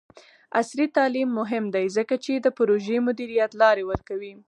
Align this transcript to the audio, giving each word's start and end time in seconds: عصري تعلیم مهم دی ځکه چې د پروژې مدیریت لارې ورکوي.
عصري 0.59 0.85
تعلیم 0.97 1.29
مهم 1.39 1.65
دی 1.75 1.85
ځکه 1.97 2.15
چې 2.25 2.33
د 2.35 2.47
پروژې 2.57 2.97
مدیریت 3.07 3.51
لارې 3.61 3.83
ورکوي. 3.91 4.33